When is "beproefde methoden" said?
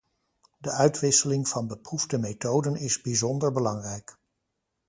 1.67-2.75